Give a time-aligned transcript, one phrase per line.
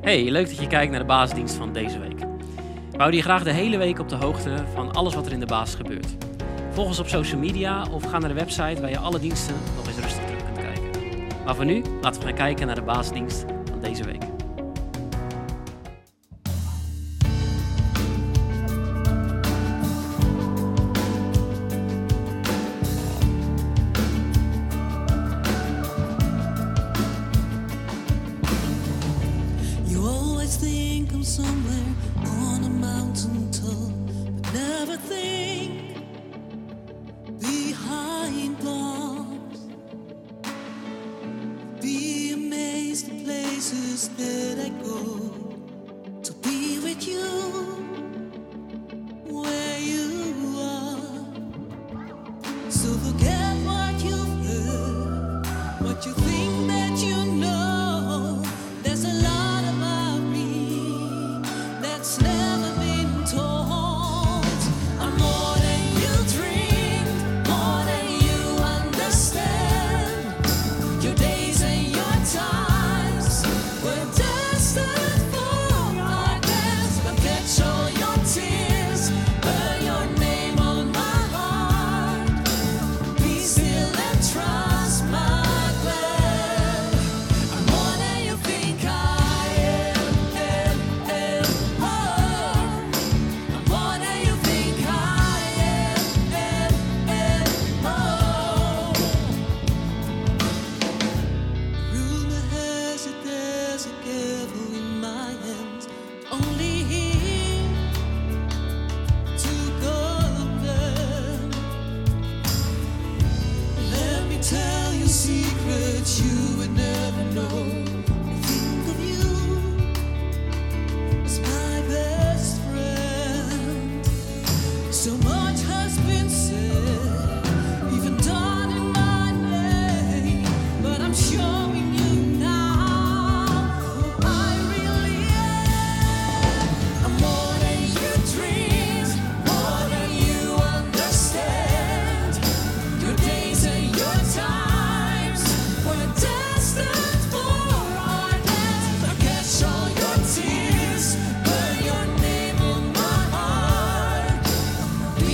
[0.00, 2.18] Hey, leuk dat je kijkt naar de basisdienst van deze week.
[2.90, 5.40] We houden je graag de hele week op de hoogte van alles wat er in
[5.40, 6.16] de basis gebeurt.
[6.70, 9.86] Volg ons op social media of ga naar de website waar je alle diensten nog
[9.86, 10.90] eens rustig terug kunt kijken.
[11.44, 14.31] Maar voor nu, laten we gaan kijken naar de basisdienst van deze week.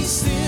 [0.09, 0.48] still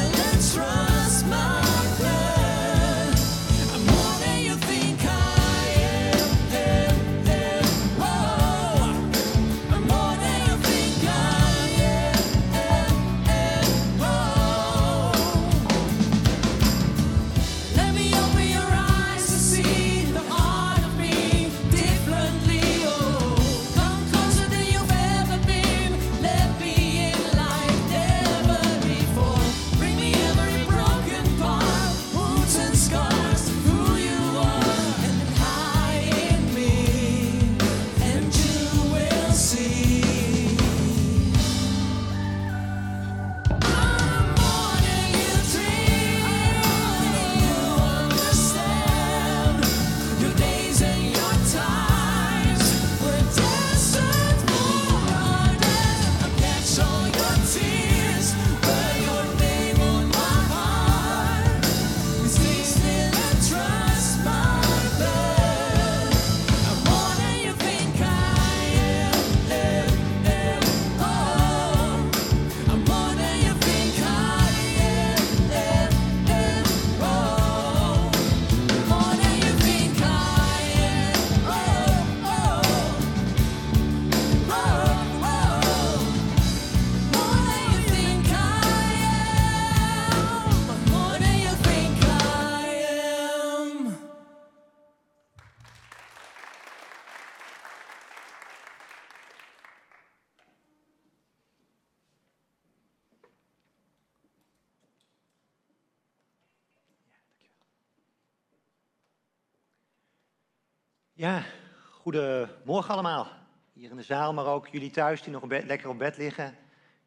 [111.21, 111.43] Ja,
[111.91, 113.29] goedemorgen allemaal.
[113.73, 116.57] Hier in de zaal, maar ook jullie thuis die nog lekker op bed liggen.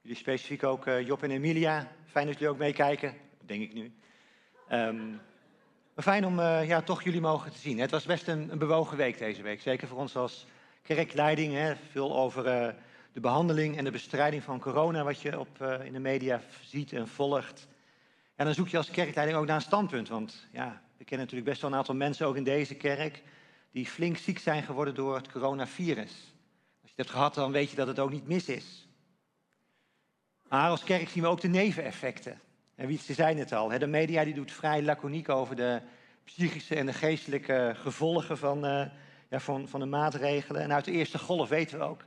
[0.01, 1.91] Jullie specifiek ook eh, Job en Emilia.
[2.05, 3.13] Fijn dat jullie ook meekijken,
[3.45, 3.93] denk ik nu.
[4.67, 5.09] Ehm,
[5.93, 7.79] maar fijn om eh, ja, toch jullie mogen te zien.
[7.79, 9.61] Het was best een, bewogen week deze week.
[9.61, 10.45] Zeker voor ons als
[10.81, 11.53] kerkleiding.
[11.53, 11.75] Hè.
[11.75, 12.73] Veel over eh,
[13.13, 17.07] de behandeling en de bestrijding van corona, wat je op, in de media ziet en
[17.07, 17.67] volgt.
[18.35, 20.09] En dan zoek je als kerkleiding ook naar een standpunt.
[20.09, 23.23] Want ja, we kennen natuurlijk best wel een aantal mensen ook in deze kerk
[23.73, 26.11] die flink ziek zijn geworden door het coronavirus.
[26.81, 28.87] Als je het hebt gehad, dan weet je dat het ook niet mis is.
[30.47, 32.39] Maar als kerk zien we ook de neveneffecten.
[32.75, 35.81] En Wietse zei het al, de media die doet vrij laconiek over de
[36.23, 38.85] psychische en de geestelijke gevolgen van, eh,
[39.29, 40.61] ja, van, van de maatregelen.
[40.61, 42.05] En uit de eerste golf weten we ook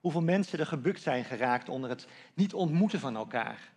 [0.00, 3.72] hoeveel mensen er gebukt zijn geraakt onder het niet ontmoeten van elkaar.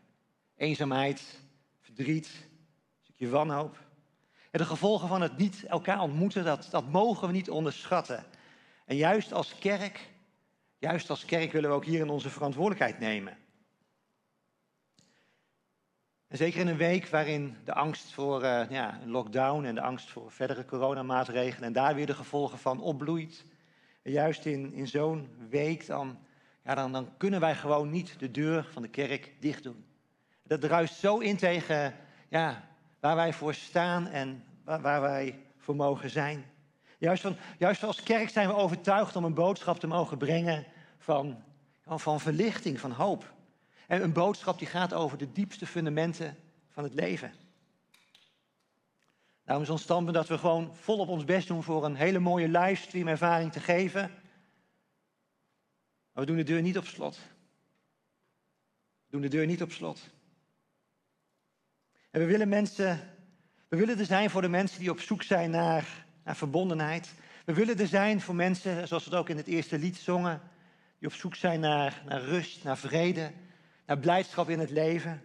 [0.56, 1.39] Eenzaamheid,
[1.81, 3.88] verdriet, een stukje wanhoop.
[4.51, 8.25] En de gevolgen van het niet elkaar ontmoeten, dat, dat mogen we niet onderschatten.
[8.86, 10.10] En juist als kerk,
[10.78, 13.38] juist als kerk willen we ook hierin onze verantwoordelijkheid nemen.
[16.28, 19.81] En zeker in een week waarin de angst voor eh, ja, een lockdown en de
[19.81, 23.46] angst voor verdere coronamaatregelen en daar weer de gevolgen van opbloeit.
[24.04, 26.19] Juist in, in zo'n week dan,
[26.63, 29.86] ja, dan, dan kunnen wij gewoon niet de deur van de kerk dicht doen.
[30.44, 31.96] Dat druist zo in tegen
[32.30, 32.69] ja,
[33.00, 36.46] waar wij voor staan en waar, wij voor mogen zijn.
[36.98, 40.66] Juist, van, juist als kerk zijn we overtuigd om een boodschap te mogen brengen
[40.98, 41.44] van,
[41.86, 43.34] van verlichting, van hoop.
[43.88, 46.38] En een boodschap die gaat over de diepste fundamenten
[46.69, 47.34] van het leven.
[49.44, 52.48] Daarom is ons standpunt dat we gewoon volop ons best doen voor een hele mooie
[52.48, 54.01] livestream ervaring te geven.
[56.12, 57.18] Maar we doen de deur niet op slot.
[59.06, 60.10] We doen de deur niet op slot.
[62.11, 63.00] En we willen mensen,
[63.67, 67.13] we willen er zijn voor de mensen die op zoek zijn naar, naar verbondenheid.
[67.45, 70.41] We willen er zijn voor mensen, zoals we het ook in het eerste lied zongen,
[71.00, 73.31] die op zoek zijn naar, naar rust, naar vrede,
[73.85, 75.21] naar blijdschap in het leven.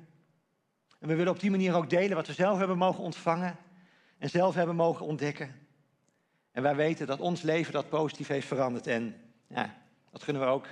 [0.99, 3.57] En we willen op die manier ook delen wat we zelf hebben mogen ontvangen
[4.19, 5.55] en zelf hebben mogen ontdekken.
[6.53, 8.87] En wij weten dat ons leven dat positief heeft veranderd.
[8.87, 9.15] En
[9.49, 9.75] ja,
[10.11, 10.67] dat gunnen we ook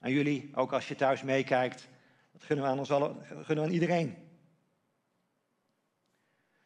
[0.00, 1.88] aan jullie, ook als je thuis meekijkt.
[2.32, 4.16] Dat gunnen we aan ons allen, gunnen we aan iedereen.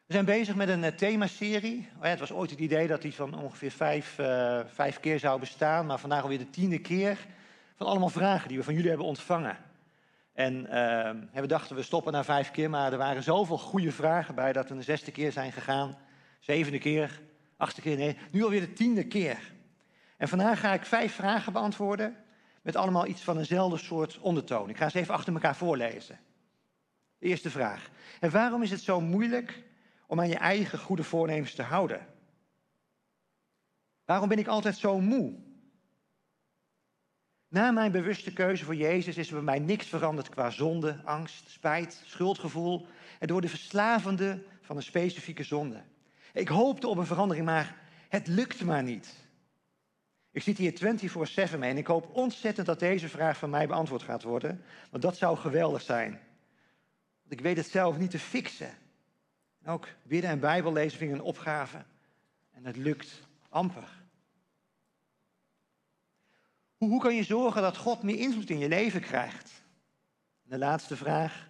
[0.07, 1.89] We zijn bezig met een uh, themaserie.
[1.97, 5.19] Oh ja, het was ooit het idee dat die van ongeveer vijf, uh, vijf keer
[5.19, 7.27] zou bestaan, maar vandaag alweer de tiende keer
[7.75, 9.57] van allemaal vragen die we van jullie hebben ontvangen.
[10.33, 10.53] En
[11.33, 14.53] uh, we dachten we stoppen na vijf keer, maar er waren zoveel goede vragen bij
[14.53, 15.97] dat we de zesde keer zijn gegaan,
[16.39, 17.21] zevende keer,
[17.57, 19.53] achtste keer, nee, nu alweer de tiende keer.
[20.17, 22.15] En vandaag ga ik vijf vragen beantwoorden
[22.61, 24.69] met allemaal iets van eenzelfde soort ondertoon.
[24.69, 26.19] Ik ga ze even achter elkaar voorlezen.
[27.19, 27.89] Eerste vraag.
[28.19, 29.65] En waarom is het zo moeilijk
[30.07, 32.07] om aan je eigen goede voornemens te houden?
[34.05, 35.33] Waarom ben ik altijd zo moe?
[37.47, 41.49] Na mijn bewuste keuze voor Jezus is er bij mij niks veranderd qua zonde, angst,
[41.49, 42.87] spijt, schuldgevoel
[43.19, 45.83] en door de verslavende van een specifieke zonde.
[46.33, 47.75] Ik hoopte op een verandering, maar
[48.09, 49.15] het lukte maar niet.
[50.31, 50.73] Ik zit hier
[51.53, 55.03] 24-7 mee en ik hoop ontzettend dat deze vraag van mij beantwoord gaat worden, want
[55.03, 56.11] dat zou geweldig zijn.
[57.21, 58.69] Want ik weet het zelf niet te fixen.
[59.67, 61.83] Ook bidden en Bijbel lezen vind ik opgave.
[62.51, 63.89] En het lukt amper.
[66.77, 69.51] Hoe, hoe kan je zorgen dat God meer invloed in je leven krijgt?
[70.41, 71.47] De laatste vraag.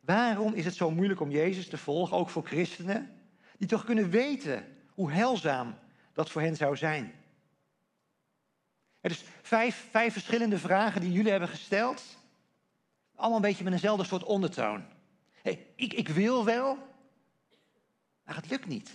[0.00, 3.20] Waarom is het zo moeilijk om Jezus te volgen, ook voor christenen,
[3.56, 5.78] die toch kunnen weten hoe heilzaam
[6.12, 7.14] dat voor hen zou zijn?
[9.00, 12.02] Er is vijf, vijf verschillende vragen die jullie hebben gesteld.
[13.14, 14.84] Allemaal een beetje met eenzelfde soort ondertoon.
[15.42, 16.87] Hey, ik, ik wil wel,
[18.28, 18.90] maar het lukt niet.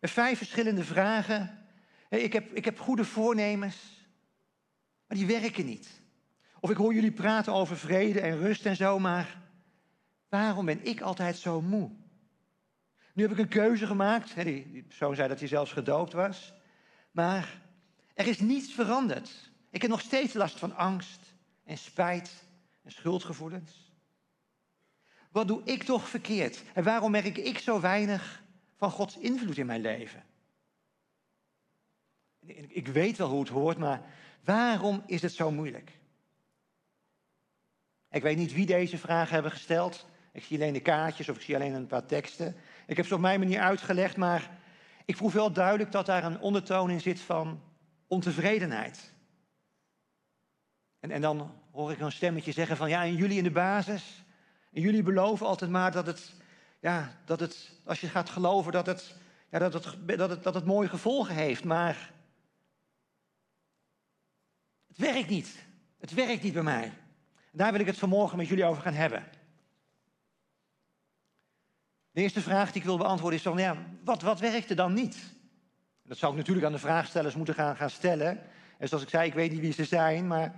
[0.00, 1.66] Vijf verschillende vragen.
[2.08, 3.76] Ik, heb, ik heb goede voornemens,
[5.06, 6.00] maar die werken niet.
[6.60, 9.42] Of ik hoor jullie praten over vrede en rust en zo, maar
[10.28, 11.90] waarom ben ik altijd zo moe?
[13.12, 14.34] Nu heb ik een keuze gemaakt.
[14.34, 16.54] Die, die persoon zei dat hij zelfs gedoopt was.
[17.10, 17.62] Maar
[18.14, 19.50] er is niets veranderd.
[19.70, 21.34] Ik heb nog steeds last van angst
[21.64, 22.44] en spijt
[22.82, 23.87] en schuldgevoelens.
[25.30, 26.62] Wat doe ik toch verkeerd?
[26.74, 28.42] En waarom merk ik zo weinig
[28.76, 30.24] van Gods invloed in mijn leven?
[32.68, 34.02] Ik weet wel hoe het hoort, maar
[34.44, 35.98] waarom is het zo moeilijk?
[38.10, 40.06] Ik weet niet wie deze vragen hebben gesteld.
[40.32, 42.56] Ik zie alleen de kaartjes of ik zie alleen een paar teksten.
[42.86, 44.58] Ik heb ze op mijn manier uitgelegd, maar
[45.04, 47.62] ik proef wel duidelijk dat daar een ondertoon in zit van
[48.06, 49.12] ontevredenheid.
[51.00, 54.24] En, en dan hoor ik een stemmetje zeggen van ja, en jullie in de basis,
[54.78, 56.32] en jullie beloven altijd maar dat het,
[56.80, 59.14] ja, dat het als je gaat geloven, dat het,
[59.50, 61.64] ja, dat het, dat het, dat het mooie gevolgen heeft.
[61.64, 62.12] Maar
[64.86, 65.66] het werkt niet.
[66.00, 66.84] Het werkt niet bij mij.
[66.84, 69.24] En daar wil ik het vanmorgen met jullie over gaan hebben.
[72.10, 75.34] De eerste vraag die ik wil beantwoorden is van, ja, wat, wat werkte dan niet?
[76.02, 78.40] Dat zou ik natuurlijk aan de vraagstellers moeten gaan, gaan stellen.
[78.78, 80.54] En zoals ik zei, ik weet niet wie ze zijn, maar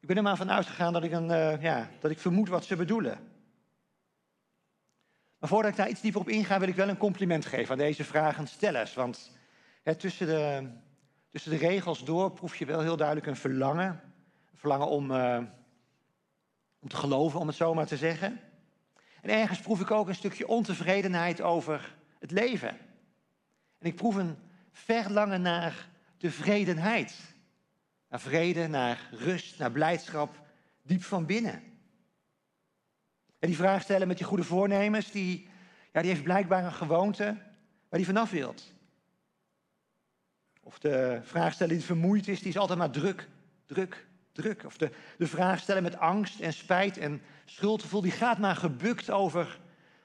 [0.00, 2.64] ik ben er maar van uitgegaan dat ik, een, uh, ja, dat ik vermoed wat
[2.64, 3.34] ze bedoelen.
[5.46, 7.78] Maar voordat ik daar iets dieper op inga, wil ik wel een compliment geven aan
[7.78, 8.94] deze vragenstellers.
[8.94, 9.30] Want
[9.86, 10.68] Hè, tussen, de,
[11.30, 13.88] tussen de regels door proef je wel heel duidelijk een verlangen.
[14.52, 15.38] Een verlangen om, eh,
[16.80, 18.40] om te geloven, om het zo maar te zeggen.
[19.22, 22.68] En ergens proef ik ook een stukje ontevredenheid over het leven.
[23.78, 24.36] En ik proef een
[24.72, 27.34] verlangen naar tevredenheid.
[28.08, 30.40] Naar vrede, naar rust, naar blijdschap,
[30.82, 31.75] diep van binnen.
[33.46, 35.48] En die vraag stellen met die goede voornemens, die,
[35.92, 37.24] ja, die heeft blijkbaar een gewoonte
[37.88, 38.72] waar die vanaf wilt.
[40.62, 43.28] Of de vraag stellen die vermoeid is, die is altijd maar druk,
[43.66, 44.64] druk, druk.
[44.64, 49.10] Of de, de vraag stellen met angst en spijt en schuldgevoel, die gaat maar gebukt
[49.10, 49.60] over,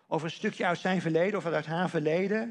[0.08, 2.42] over een stukje uit zijn verleden of uit haar verleden.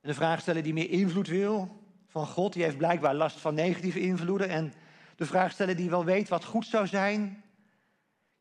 [0.00, 3.54] En de vraag stellen die meer invloed wil van God, die heeft blijkbaar last van
[3.54, 4.48] negatieve invloeden.
[4.48, 4.72] En
[5.16, 7.44] de vraag stellen die wel weet wat goed zou zijn,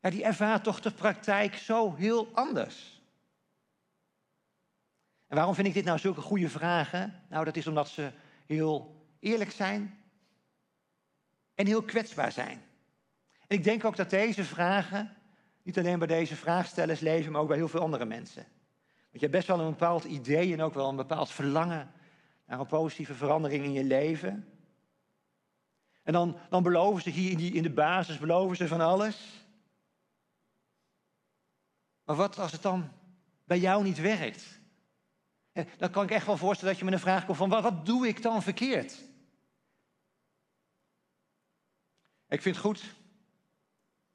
[0.06, 3.02] ja, die ervaart toch de praktijk zo heel anders.
[5.28, 7.24] En waarom vind ik dit nou zulke goede vragen?
[7.30, 8.12] Nou, dat is omdat ze
[8.46, 9.98] heel eerlijk zijn
[11.56, 12.62] en heel kwetsbaar zijn.
[13.48, 15.16] En ik denk ook dat deze vragen
[15.64, 18.44] niet alleen bij deze vraagstellers leven, maar ook bij heel veel andere mensen.
[18.84, 21.92] Want je hebt best wel een bepaald idee en ook wel een bepaald verlangen
[22.46, 24.48] naar een positieve verandering in je leven.
[26.04, 29.45] En dan, dan beloven ze hier in, die, in de basis, beloven ze van alles.
[32.06, 32.92] Maar wat als het dan
[33.44, 34.60] bij jou niet werkt?
[35.78, 37.86] Dan kan ik echt wel voorstellen dat je met een vraag komt van wat, wat
[37.86, 39.04] doe ik dan verkeerd?
[42.28, 42.96] Ik vind het goed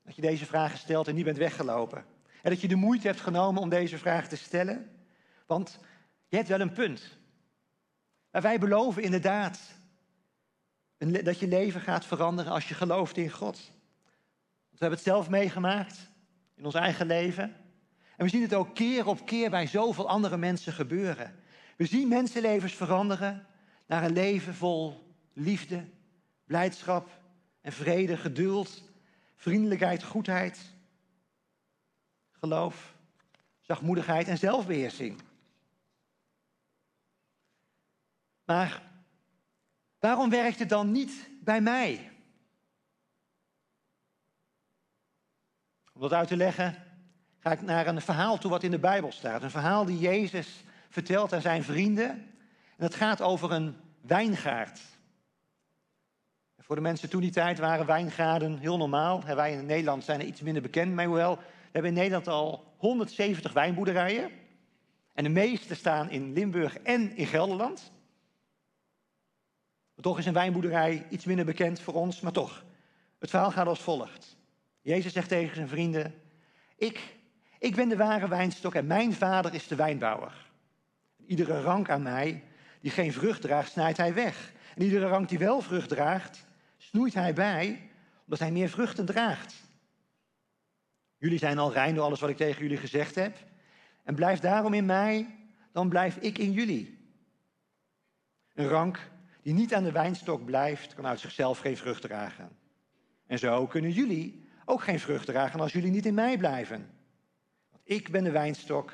[0.03, 2.05] dat je deze vragen stelt en niet bent weggelopen.
[2.43, 4.91] En dat je de moeite hebt genomen om deze vraag te stellen.
[5.47, 5.79] Want
[6.29, 7.19] je hebt wel een punt.
[8.31, 9.61] Wij beloven inderdaad
[10.99, 13.57] dat je leven gaat veranderen als je gelooft in God.
[13.57, 16.09] Want we hebben het zelf meegemaakt
[16.55, 17.57] in ons eigen leven.
[18.21, 21.43] En we zien het ook keer op keer bij zoveel andere mensen gebeuren.
[21.77, 23.47] We zien mensenlevens veranderen
[23.87, 25.89] naar een leven vol liefde,
[26.45, 27.21] blijdschap
[27.61, 28.83] en vrede, geduld,
[29.37, 30.73] vriendelijkheid, goedheid,
[32.31, 32.95] geloof,
[33.61, 35.23] zachtmoedigheid en zelfbeheersing.
[38.45, 38.91] Maar
[39.99, 42.13] waarom werkt het dan niet bij mij?
[45.93, 46.90] Om dat uit te leggen,
[47.41, 49.43] ga ik naar een verhaal toe wat in de Bijbel staat.
[49.43, 52.11] Een verhaal die Jezus vertelt aan zijn vrienden.
[52.11, 54.81] En dat gaat over een wijngaard.
[56.59, 59.25] Voor de mensen toen die tijd waren wijngaarden heel normaal.
[59.25, 61.43] Wij in Nederland zijn er iets minder bekend mee, hoewel we
[61.73, 64.31] hebben in Nederland al 170 wijnboerderijen.
[65.15, 67.93] En de meeste staan in Limburg en in Gelderland.
[70.01, 72.65] Toch is een wijnboerderij iets minder bekend voor ons, maar toch.
[73.19, 74.37] Het verhaal gaat als volgt.
[74.81, 76.15] Jezus zegt tegen zijn vrienden,
[76.77, 77.20] ik,
[77.61, 80.51] ik ben de ware wijnstok en mijn vader is de wijnbouwer.
[81.27, 82.45] Iedere rank aan mij
[82.81, 84.53] die geen vrucht draagt, snijdt hij weg.
[84.75, 87.91] En iedere rank die wel vrucht draagt, snoeit hij bij,
[88.25, 89.55] omdat hij meer vruchten draagt.
[91.17, 93.37] Jullie zijn al rein door alles wat ik tegen jullie gezegd heb.
[94.05, 95.27] En blijf daarom in mij,
[95.73, 96.99] dan blijf ik in jullie.
[98.55, 99.11] Een rank
[99.43, 102.49] die niet aan de wijnstok blijft, kan uit zichzelf geen vrucht dragen.
[103.27, 107.00] En zo kunnen jullie ook geen vrucht dragen als jullie niet in mij blijven.
[107.91, 108.93] Want ik ben de wijnstok,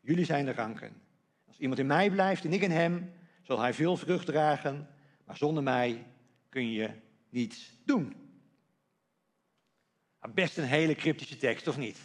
[0.00, 1.02] jullie zijn de ranken.
[1.46, 4.88] Als iemand in mij blijft en ik in hem, zal hij veel vrucht dragen,
[5.24, 6.06] maar zonder mij
[6.48, 6.90] kun je
[7.28, 8.16] niets doen.
[10.34, 11.96] Best een hele cryptische tekst, of niet?
[11.96, 12.02] We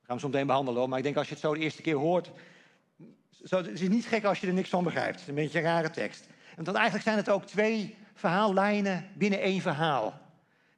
[0.00, 1.96] gaan hem zo meteen behandelen, maar ik denk als je het zo de eerste keer
[1.96, 2.30] hoort,
[3.44, 5.12] zo, het is niet gek als je er niks van begrijpt.
[5.12, 6.26] Het is een beetje een rare tekst.
[6.56, 10.20] Dan eigenlijk zijn het ook twee verhaallijnen binnen één verhaal.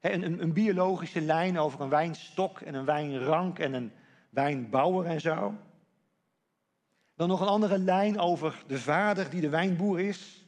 [0.01, 3.91] een, een, biologische lijn over een wijnstok en een wijnrank en een
[4.37, 5.55] wijnbouwer en zo.
[7.15, 10.45] Dan nog een andere lijn over de vader die de wijnboer is.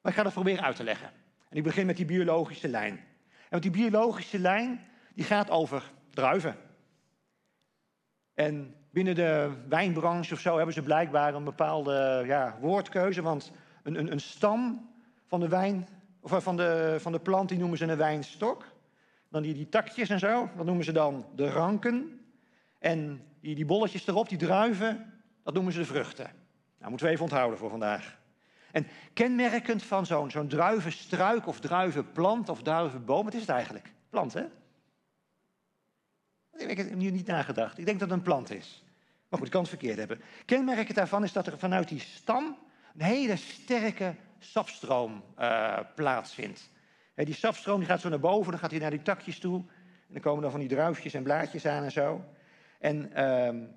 [0.00, 1.10] Maar ik ga dat proberen uit te leggen.
[1.48, 2.92] En ik begin met die biologische lijn.
[2.92, 4.80] En want die biologische lijn
[5.14, 6.56] die gaat over druiven.
[8.34, 13.22] En binnen de wijnbranche of zo hebben ze blijkbaar een bepaalde ja, woordkeuze.
[13.22, 14.90] Want een, een, een stam
[15.26, 15.88] van de wijn,
[16.20, 18.64] of van de, van de plant, die noemen ze een wijnstok.
[19.28, 22.21] Dan die, die takjes en zo, dat noemen ze dan de ranken.
[22.82, 25.12] En die, die bolletjes erop, die druiven,
[25.42, 26.30] dat noemen ze de vruchten.
[26.78, 28.18] Nou, moeten we even onthouden voor vandaag.
[28.72, 33.92] En kenmerkend van zo'n zo'n druivenstruik of druivenplant of druivenboom, wat is het eigenlijk?
[34.10, 34.44] Plant, hè?
[36.56, 37.78] Ik heb hier niet nagedacht.
[37.78, 38.84] Ik denk dat het een plant is.
[39.28, 40.20] Maar goed, ik kan het verkeerd hebben.
[40.44, 42.58] Kenmerkend daarvan is dat er vanuit die stam
[42.94, 46.70] een hele sterke sapstroom uh, plaatsvindt.
[47.14, 49.58] Die sapstroom die gaat zo naar boven, dan gaat hij naar die takjes toe.
[50.06, 52.24] En dan komen dan van die druifjes en blaadjes aan en zo.
[52.82, 53.68] En uh,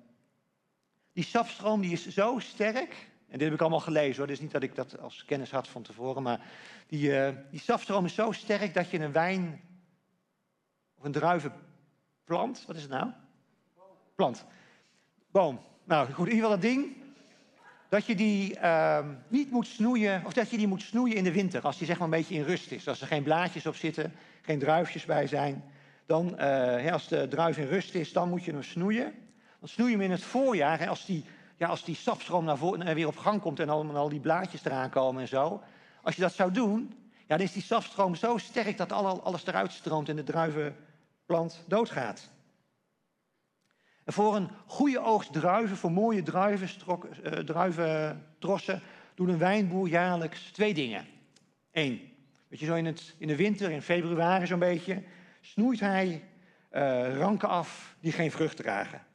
[1.12, 4.26] die sapstroom die is zo sterk En dit heb ik allemaal gelezen hoor.
[4.26, 6.22] Dus niet dat ik dat als kennis had van tevoren.
[6.22, 6.40] Maar
[6.86, 7.62] die, eh, die
[8.04, 9.60] is zo sterk dat je een wijn
[10.98, 12.64] of een druivenplant.
[12.66, 13.10] Wat is het nou?
[14.14, 14.44] Plant.
[15.30, 15.60] Boom.
[15.84, 16.96] Nou goed, in ieder geval dat ding.
[17.88, 21.32] Dat je die ehm, niet moet snoeien, of dat je die moet snoeien in de
[21.32, 21.62] winter.
[21.62, 22.88] Als die zeg maar een beetje in rust is.
[22.88, 25.64] Als er geen blaadjes op zitten, geen druifjes bij zijn.
[26.06, 29.14] Dan, eh, als de druif in rust is, dan moet je hem snoeien.
[29.60, 30.88] Dan snoei je hem in het voorjaar.
[30.88, 31.24] Als die,
[31.56, 34.64] ja, als die sapstroom naar voren, weer op gang komt en al, al die blaadjes
[34.64, 35.62] eraan komen en zo.
[36.02, 36.94] Als je dat zou doen,
[37.26, 41.64] ja, dan is die sapstroom zo sterk dat alle- alles eruit stroomt en de druivenplant
[41.66, 42.30] doodgaat.
[44.04, 48.82] En voor een goede oogst druiven, voor mooie eh, druiventrossen,
[49.14, 51.06] doet een wijnboer jaarlijks twee dingen.
[51.72, 52.12] Eén,
[52.48, 55.02] weet je, zo in, het, in de winter, in februari zo'n beetje,
[55.50, 56.24] snoeit hij
[56.68, 59.06] eh, ranken af die geen vrucht dragen.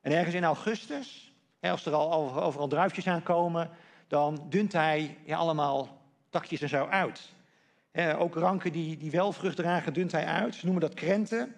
[0.00, 3.70] En ergens in augustus, als er al over- overal druifjes aankomen,
[4.08, 7.32] dan dunt hij ja, allemaal takjes en zo uit.
[7.90, 10.54] Hè, ook ranken die, die wel vrucht dragen, dunt hij uit.
[10.54, 11.54] Ze noemen dat krenten.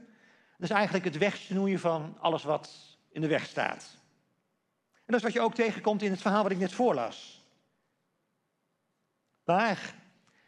[0.59, 3.97] Dat is eigenlijk het wegsnoeien van alles wat in de weg staat.
[4.93, 7.45] En dat is wat je ook tegenkomt in het verhaal wat ik net voorlas.
[9.45, 9.95] Maar,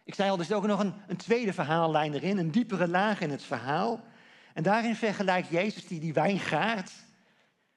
[0.09, 3.21] ik zei al, er zit ook nog een, een tweede verhaallijn erin, een diepere laag
[3.21, 4.01] in het verhaal.
[4.55, 6.93] En daarin vergelijkt Jezus die, die wijngaard,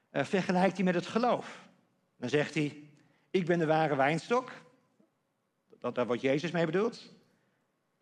[0.10, 1.68] eh, vergelijkt hij met het geloof.
[2.18, 2.84] Dan zegt hij,
[3.30, 4.52] ik ben de ware wijnstok.
[5.80, 7.14] Dat, daar wordt Jezus mee bedoeld.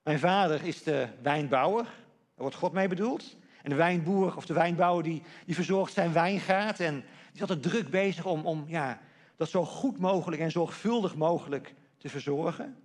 [0.03, 1.83] Mijn vader is de wijnbouwer.
[1.83, 1.93] Daar
[2.35, 3.37] wordt God mee bedoeld.
[3.63, 6.79] En de wijnboer of de wijnbouwer die, die verzorgt zijn wijngaard.
[6.79, 8.99] En die is altijd druk bezig om, om ja,
[9.35, 12.77] dat zo goed mogelijk en zorgvuldig mogelijk te verzorgen.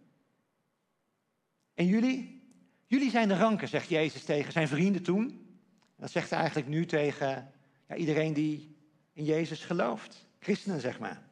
[1.74, 2.42] En jullie?
[2.86, 5.28] Jullie zijn de ranken, zegt Jezus tegen zijn vrienden toen.
[5.70, 7.52] En dat zegt hij eigenlijk nu tegen
[7.88, 8.76] ja, iedereen die
[9.12, 10.26] in Jezus gelooft.
[10.38, 11.22] Christenen, zeg maar.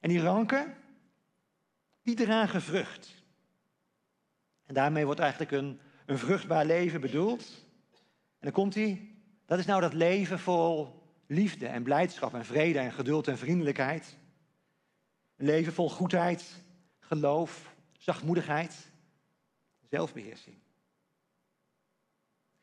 [0.00, 0.74] En die ranken,
[2.02, 3.14] die dragen vrucht.
[4.66, 7.66] En daarmee wordt eigenlijk een, een vruchtbaar leven bedoeld.
[7.92, 9.14] En dan komt hij.
[9.46, 14.16] Dat is nou dat leven vol liefde en blijdschap en vrede en geduld en vriendelijkheid.
[15.36, 16.44] Een leven vol goedheid,
[16.98, 18.91] geloof, zachtmoedigheid,
[19.92, 20.56] zelfbeheersing.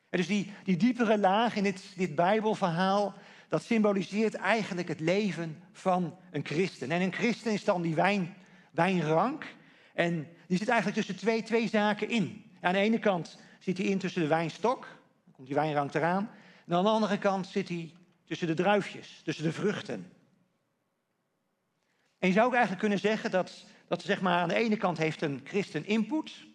[0.08, 3.14] Dus die, die diepere laag in dit, dit Bijbelverhaal,
[3.48, 6.90] dat symboliseert eigenlijk het leven van een christen.
[6.90, 8.34] En een christen is dan die wijn,
[8.70, 9.54] wijnrank.
[9.94, 12.44] En die zit eigenlijk tussen twee, twee zaken in.
[12.60, 14.86] Aan de ene kant zit hij in tussen de wijnstok,
[15.24, 16.30] dan komt die wijnrank eraan.
[16.66, 20.12] En aan de andere kant zit hij tussen de druifjes, tussen de vruchten.
[22.18, 24.98] En je zou ook eigenlijk kunnen zeggen dat, dat zeg maar, aan de ene kant
[24.98, 26.48] heeft een christen input,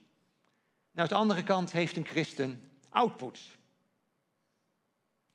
[0.95, 3.39] aan de andere kant heeft een christen output.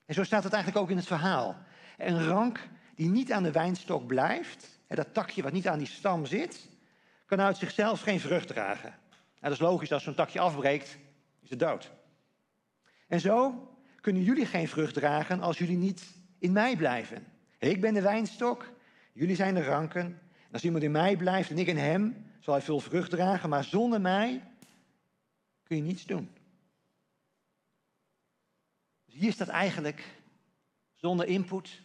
[0.05, 1.57] En zo staat het eigenlijk ook in het verhaal.
[1.96, 6.27] Een rank die niet aan de wijnstok blijft, dat takje wat niet aan die stam
[6.27, 6.68] zit,
[7.27, 8.90] kan uit zichzelf geen vrucht dragen.
[9.11, 10.99] Nou, dat is logisch, als zo'n takje afbreekt,
[11.40, 11.90] is het dood.
[13.09, 13.68] En zo
[14.01, 16.05] kunnen jullie geen vrucht dragen als jullie niet
[16.38, 17.27] in mij blijven.
[17.59, 18.73] Ik ben de wijnstok,
[19.12, 20.01] jullie zijn de ranken.
[20.01, 23.49] En als iemand in mij blijft en ik in hem, zal hij veel vrucht dragen,
[23.49, 24.42] maar zonder mij
[25.70, 26.37] kun je niets doen.
[29.04, 30.22] Dus hier staat eigenlijk,
[30.94, 31.83] zonder input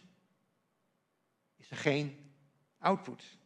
[1.56, 2.34] is er geen
[2.78, 3.38] output.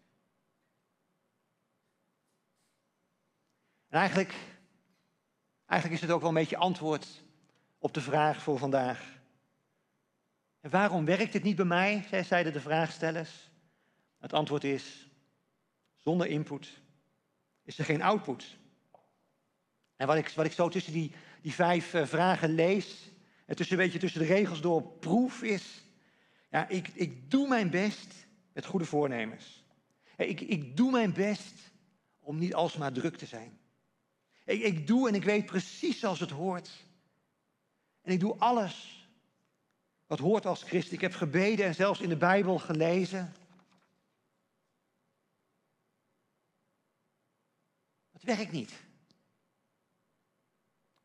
[3.89, 4.35] En eigenlijk,
[5.67, 7.23] eigenlijk is het ook wel een beetje antwoord
[7.79, 9.21] op de vraag voor vandaag.
[10.61, 13.51] En waarom werkt het niet bij mij, zij- zeiden de vraagstellers.
[14.19, 15.09] Het antwoord is,
[15.97, 16.81] zonder input
[17.63, 18.59] is er geen output.
[20.01, 23.11] En wat ik, wat ik zo tussen die, die vijf eh, vragen lees,
[23.47, 25.85] en tussen, een beetje tussen de regels door proef, is,
[26.51, 29.65] ja, ik, ik doe mijn best met goede voornemens.
[30.17, 31.55] Ik, ik doe mijn best
[32.19, 33.59] om niet alsmaar druk te zijn.
[34.45, 36.71] Ik, ik doe en ik weet precies zoals het hoort.
[38.03, 39.07] En ik doe alles
[40.07, 40.95] wat hoort als christen.
[40.95, 43.33] Ik heb gebeden en zelfs in de Bijbel gelezen.
[48.13, 48.89] Het werkt niet.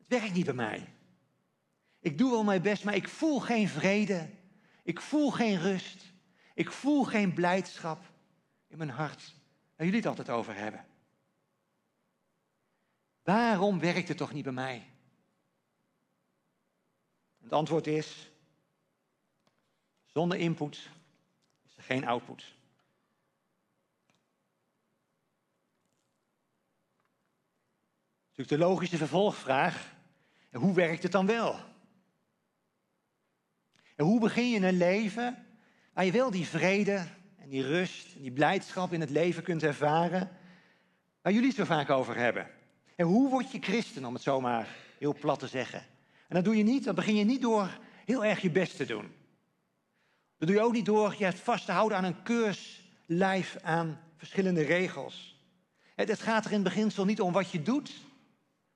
[0.06, 0.92] Het werkt niet bij mij.
[2.00, 4.30] Ik doe wel mijn best, maar ik voel geen vrede.
[4.82, 6.12] Ik voel geen rust.
[6.54, 8.04] Ik voel geen blijdschap
[8.66, 9.34] in mijn hart.
[9.76, 10.86] Waar jullie het altijd over hebben.
[13.22, 14.90] Waarom werkt het toch niet bij mij?
[17.42, 18.30] Het antwoord is,
[20.04, 20.90] zonder input
[21.64, 22.54] is er geen output.
[28.28, 29.95] Natuurlijk de logische vervolgvraag,
[30.56, 31.60] hoe werkt het dan wel?
[33.96, 35.46] En hoe begin je een leven
[35.92, 39.62] waar je wel die vrede en die rust en die blijdschap in het leven kunt
[39.62, 40.30] ervaren
[41.22, 42.50] waar jullie het zo vaak over hebben.
[42.96, 45.78] En hoe word je christen, om het zomaar heel plat te zeggen?
[46.28, 48.86] En dat doe je niet, dat begin je niet door heel erg je best te
[48.86, 49.12] doen.
[50.38, 54.62] Dat doe je ook niet door je vast te houden aan een keurslijf aan verschillende
[54.62, 55.44] regels.
[55.94, 57.92] Het, het gaat er in het beginsel niet om wat je doet,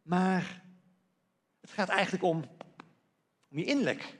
[0.02, 0.62] maar
[1.70, 2.44] het gaat eigenlijk om,
[3.50, 4.18] om je innerlijk.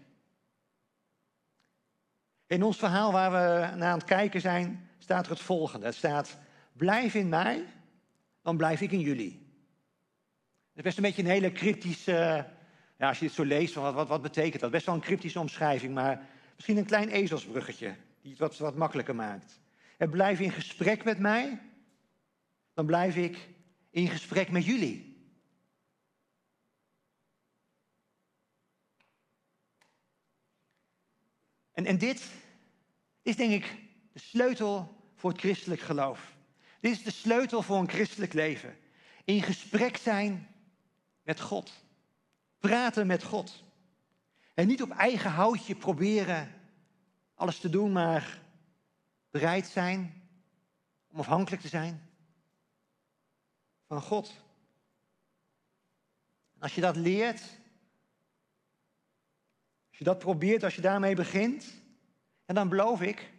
[2.47, 5.87] In ons verhaal waar we naar aan het kijken zijn, staat er het volgende.
[5.87, 6.39] Het staat,
[6.73, 7.65] blijf in mij,
[8.43, 9.33] dan blijf ik in jullie.
[10.69, 12.47] Het is best een beetje een hele cryptische,
[12.99, 14.71] ja, als je dit zo leest, wat, wat, wat betekent dat?
[14.71, 19.15] Best wel een cryptische omschrijving, maar misschien een klein ezelsbruggetje, die het wat, wat makkelijker
[19.15, 19.61] maakt.
[19.97, 21.61] En blijf in gesprek met mij,
[22.75, 23.49] dan blijf ik
[23.91, 25.10] in gesprek met jullie.
[31.87, 32.31] En, dit
[33.23, 33.77] is denk ik
[34.13, 36.33] de sleutel voor het christelijk geloof.
[36.81, 38.77] Dit is de sleutel voor een christelijk leven.
[39.25, 40.49] In gesprek zijn
[41.23, 41.73] met God.
[42.59, 43.65] Praten met God.
[44.55, 46.55] En niet op eigen houtje proberen
[47.35, 48.43] alles te doen, maar
[49.31, 50.23] bereid zijn
[51.09, 52.11] om afhankelijk te zijn
[53.87, 54.33] van God.
[56.55, 57.60] En als je dat leert,
[60.01, 61.67] je dat probeert, als je daarmee begint,
[62.45, 63.31] en dan beloof ik,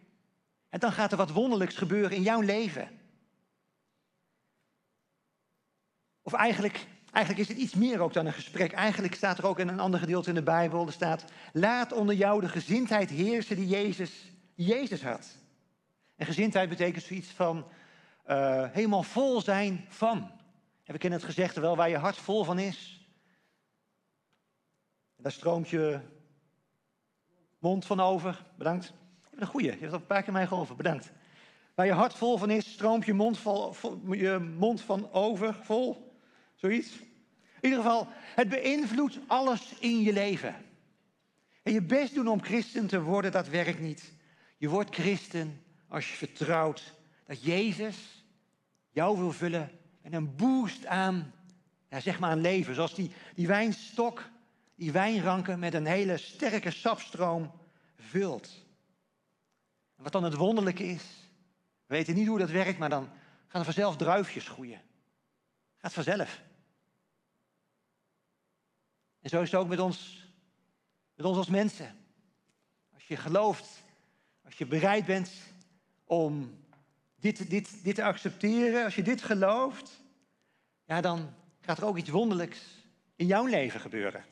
[0.69, 2.89] en dan gaat er wat wonderlijks gebeuren in jouw leven.
[6.21, 8.71] Of eigenlijk, eigenlijk is het iets meer ook dan een gesprek.
[8.71, 12.15] Eigenlijk staat er ook in een ander gedeelte in de Bijbel, er staat, laat onder
[12.15, 15.37] jou de gezindheid heersen die Jezus, Jezus had.
[16.15, 17.57] En gezindheid betekent zoiets van
[18.27, 20.17] uh, helemaal vol zijn van.
[20.83, 23.07] En we kennen het gezegde wel, waar je hart vol van is.
[25.17, 26.19] En daar stroomt je
[27.61, 28.45] mond van over.
[28.57, 28.85] Bedankt.
[28.85, 30.75] Je bent een goeie, je hebt al een paar keer mij geholpen.
[30.75, 31.11] Bedankt.
[31.75, 33.39] Waar je hart vol van is, stroomt je mond,
[34.09, 36.15] je mond van over vol.
[36.55, 36.99] Zoiets.
[37.59, 40.55] In ieder geval, het beïnvloedt alles in je leven.
[41.63, 44.13] En je best doen om christen te worden, dat werkt niet.
[44.57, 46.93] Je wordt christen als je vertrouwt
[47.25, 48.25] dat Jezus
[48.89, 49.71] jou wil vullen
[50.01, 51.33] en een boost aan,
[51.89, 52.75] ja, zeg maar aan leven.
[52.75, 54.29] Zoals die, die wijnstok,
[54.81, 57.51] die wijnranken met een hele sterke sapstroom
[57.95, 58.65] vult.
[59.95, 61.03] En wat dan het wonderlijke is,
[61.85, 63.09] we weten niet hoe dat werkt, maar dan
[63.47, 64.81] gaan er vanzelf druifjes groeien.
[65.77, 66.41] Gaat vanzelf.
[69.19, 70.27] En zo is het ook met ons,
[71.15, 71.95] met ons als mensen.
[72.93, 73.83] Als je gelooft,
[74.45, 75.31] als je bereid bent
[76.03, 76.59] om
[77.15, 80.03] dit, dit, dit te accepteren, als je dit gelooft,
[80.85, 82.59] ja, dan gaat er ook iets wonderlijks
[83.15, 84.31] in jouw leven gebeuren.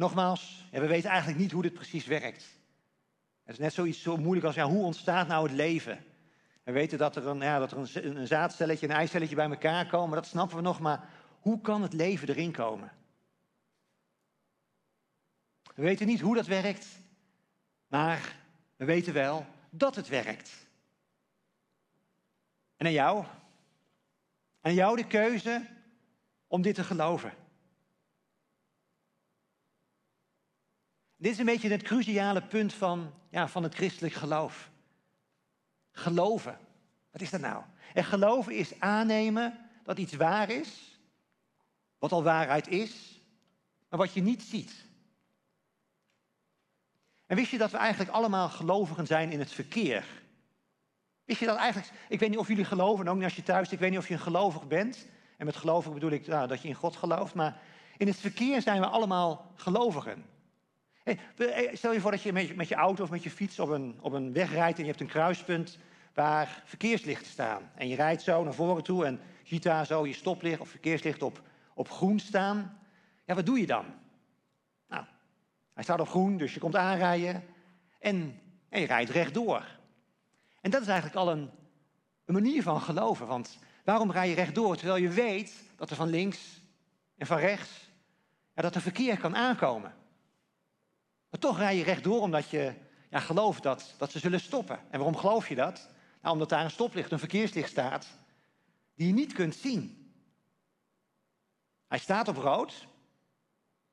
[0.00, 2.44] Nogmaals, we weten eigenlijk niet hoe dit precies werkt.
[3.42, 6.04] Het is net zoiets zo moeilijk als ja, hoe ontstaat nou het leven?
[6.62, 10.14] We weten dat er, een, ja, dat er een, zaadcelletje en een bij elkaar komen,
[10.14, 11.08] dat snappen we nog, maar
[11.40, 12.92] hoe kan het leven erin komen?
[15.74, 16.86] We weten niet hoe dat werkt,
[17.86, 18.36] maar
[18.76, 20.66] we weten wel dat het werkt.
[22.76, 23.24] En aan jou?
[24.60, 25.66] Aan jou de keuze
[26.46, 27.32] om dit te geloven.
[31.20, 34.70] Dit is een beetje het cruciale punt van, ja, van het christelijk geloof.
[35.92, 36.58] Geloven.
[37.10, 37.62] Wat is dat nou?
[37.94, 40.98] En geloven is aannemen dat iets waar is,
[41.98, 43.20] wat al waarheid is,
[43.88, 44.84] maar wat je niet ziet.
[47.26, 50.04] En wist je dat we eigenlijk allemaal gelovigen zijn in het verkeer?
[51.24, 51.92] Wist je dat eigenlijk?
[52.08, 54.08] Ik weet niet of jullie geloven, ook niet als je thuis, ik weet niet of
[54.08, 55.06] je een gelovig bent.
[55.36, 57.60] En met gelovig bedoel ik nou, dat je in God gelooft, maar
[57.96, 60.38] in het verkeer zijn we allemaal gelovigen.
[61.72, 64.12] Stel je voor dat je met, je auto of met je fiets op een, op
[64.12, 65.78] een weg rijdt en je hebt een kruispunt
[66.14, 67.70] waar verkeerslichten staan.
[67.74, 71.22] En je rijdt zo naar voren toe en ziet daar zo je stoplicht of verkeerslicht
[71.22, 71.42] op,
[71.74, 72.78] op groen staan.
[73.26, 73.84] Ja, wat doe je dan?
[74.88, 75.04] Nou,
[75.74, 77.44] hij staat op groen, dus je komt aanrijden
[77.98, 79.78] en, en je rijdt rechtdoor.
[80.60, 81.50] En dat is eigenlijk al een,
[82.24, 83.26] een manier van geloven.
[83.26, 86.62] Want waarom rij je rechtdoor terwijl je weet dat er van links
[87.16, 87.90] en van rechts
[88.54, 89.94] ja, dat er verkeer kan aankomen?
[91.30, 92.74] Maar toch rij je rechtdoor omdat je
[93.10, 94.78] ja, gelooft dat, dat ze zullen stoppen.
[94.90, 95.88] En waarom geloof je dat?
[96.22, 98.06] Nou, omdat daar een stoplicht, een verkeerslicht staat,
[98.94, 100.12] die je niet kunt zien.
[101.86, 102.86] Hij staat op rood,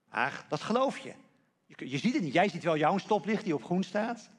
[0.10, 1.14] maar dat geloof je.
[1.66, 1.90] je.
[1.90, 2.34] Je ziet het niet.
[2.34, 4.30] Jij ziet wel jouw stoplicht die op groen staat,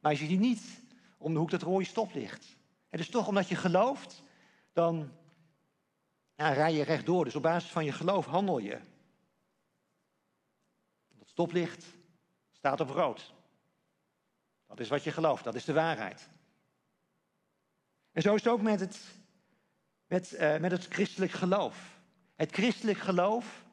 [0.00, 0.82] maar je ziet die niet
[1.18, 2.56] om de hoek dat rode stoplicht.
[2.90, 4.22] Is toch omdat je gelooft,
[4.72, 5.12] dan
[6.34, 7.24] ja, rij je rechtdoor.
[7.24, 8.80] Dus op basis van je geloof handel je.
[11.08, 11.86] Dat stoplicht
[12.64, 13.32] staat op rood.
[14.66, 16.28] Dat is wat je gelooft, dat is de waarheid.
[18.12, 19.00] En zo is het ook met het,
[20.06, 22.00] met, eh, met het christelijk geloof.
[22.34, 23.64] Het christelijk geloof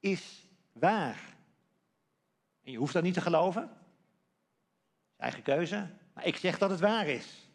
[0.00, 1.36] is waar.
[2.62, 3.70] En je hoeft dat niet te geloven.
[5.16, 5.88] Eigen keuze.
[6.14, 7.50] Maar ik zeg dat het waar is.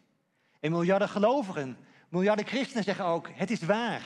[0.60, 1.76] En miljarden gelovigen,
[2.08, 4.02] miljarden christenen zeggen ook, het is waar.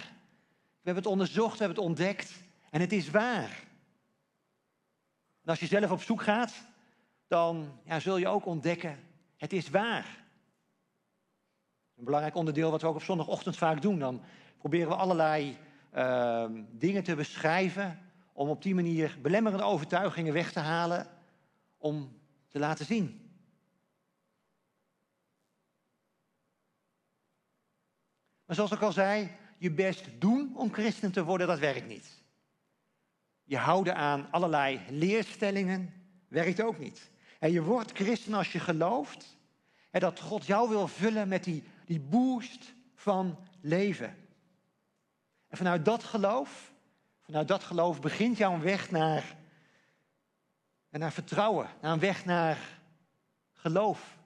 [0.81, 3.67] We hebben het onderzocht, we hebben het ontdekt en het is waar.
[5.49, 6.55] En als je zelf op zoek gaat,
[7.27, 8.99] dan ja, zul je ook ontdekken,
[9.37, 10.25] het is waar.
[11.97, 13.99] Een belangrijk onderdeel wat we ook op zondagochtend vaak doen.
[13.99, 14.23] Dan
[14.59, 15.59] proberen we allerlei
[15.91, 17.99] ehm, dingen te beschrijven
[18.33, 21.07] om op die manier belemmerende overtuigingen weg te halen,
[21.79, 23.31] om te laten zien.
[28.45, 32.18] Maar zoals ik al zei, je best doen om christen te worden, dat werkt niet.
[33.49, 35.93] Je houden aan allerlei leerstellingen
[36.29, 37.11] werkt ook niet.
[37.39, 39.37] En je wordt christen als je gelooft
[39.91, 44.17] en dat God jou wil vullen met die, die boost van leven.
[45.49, 46.73] En vanuit dat geloof,
[47.21, 49.37] vanuit dat geloof begint jouw weg naar,
[50.91, 52.59] naar vertrouwen, naar een weg naar
[53.53, 54.19] geloof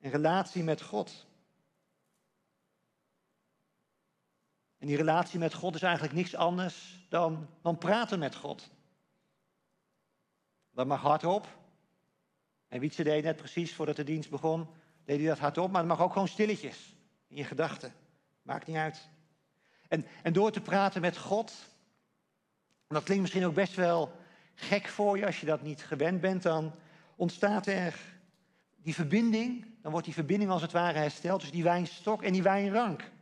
[0.00, 1.26] en relatie met God.
[4.84, 8.70] En die relatie met God is eigenlijk niks anders dan, dan praten met God.
[10.70, 11.46] Dat mag hardop.
[12.68, 14.66] En Wietse deed net precies voordat de dienst begon,
[15.04, 16.94] deed hij dat hardop, maar het mag ook gewoon stilletjes
[17.28, 17.92] in je gedachten.
[18.42, 19.08] Maakt niet uit.
[19.88, 21.52] En, en door te praten met God,
[22.86, 24.12] en dat klinkt misschien ook best wel
[24.54, 26.74] gek voor je als je dat niet gewend bent, dan
[27.16, 28.00] ontstaat er
[28.76, 32.42] die verbinding, dan wordt die verbinding als het ware hersteld tussen die wijnstok en die
[32.42, 33.12] wijnrank.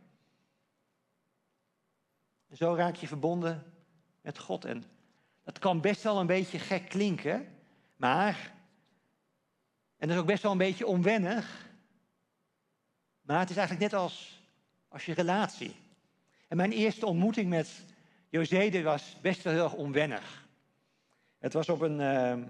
[2.52, 3.72] Zo raak je verbonden
[4.20, 4.64] met God.
[4.64, 4.84] En
[5.44, 7.46] dat kan best wel een beetje gek klinken,
[7.96, 8.52] maar,
[9.96, 11.70] en dat is ook best wel een beetje onwennig,
[13.22, 14.42] maar het is eigenlijk net als,
[14.88, 15.74] als je relatie.
[16.48, 17.84] En mijn eerste ontmoeting met
[18.28, 20.46] Josede was best wel heel erg onwennig.
[21.38, 22.46] Het was op een, uh,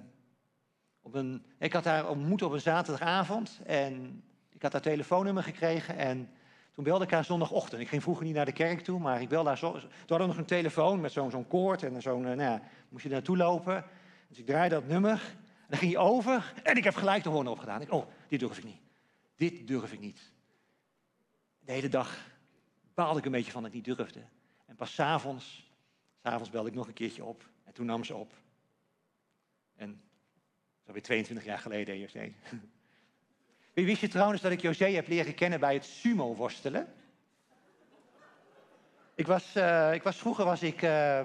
[1.00, 5.96] op een, ik had haar ontmoet op een zaterdagavond en ik had haar telefoonnummer gekregen
[5.96, 6.30] en
[6.72, 7.80] toen belde ik haar zondagochtend.
[7.80, 9.72] Ik ging vroeger niet naar de kerk toe, maar ik belde haar zo.
[9.72, 13.10] Toen hadden we nog een telefoon met zo'n koord en zo'n, nou ja, moest je
[13.10, 13.84] naartoe lopen.
[14.28, 17.28] Dus ik draaide dat nummer en dan ging hij over en ik heb gelijk de
[17.28, 17.80] hoorn opgedaan.
[17.80, 18.80] Ik, oh, dit durf ik niet.
[19.36, 20.32] Dit durf ik niet.
[21.58, 22.30] De hele dag
[22.94, 24.22] baalde ik een beetje van dat ik niet durfde.
[24.66, 25.72] En pas s'avonds,
[26.22, 28.34] s'avonds belde ik nog een keertje op en toen nam ze op.
[29.76, 32.32] En dat is alweer 22 jaar geleden, José.
[33.72, 36.86] Wie wist je trouwens dat ik José heb leren kennen bij het sumo-worstelen?
[39.14, 41.20] Ik was, uh, ik was, vroeger was ik uh,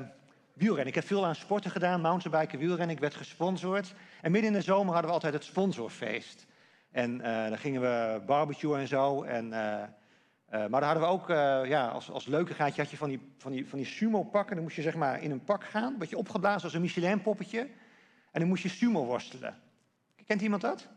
[0.53, 0.87] wielrennen.
[0.87, 2.95] Ik heb veel aan sporten gedaan, mountainbiken, wielrennen.
[2.95, 3.93] Ik werd gesponsord.
[4.21, 6.45] En midden in de zomer hadden we altijd het sponsorfeest.
[6.91, 9.23] En uh, dan gingen we barbecue en zo.
[9.23, 9.49] En,
[10.49, 11.27] maar dan hadden we ook,
[11.67, 14.55] ja, als, als gaatje had je van die, van die, van die sumo-pakken.
[14.55, 17.59] Dan moest je zeg maar in een pak gaan, wat je opgeblazen als een Michelin-poppetje.
[18.31, 19.55] En dan moest je sumo worstelen.
[20.25, 20.87] Kent iemand dat?